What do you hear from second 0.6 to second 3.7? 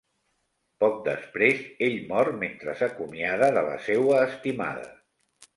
Poc després, ell mor mentre s'acomiada de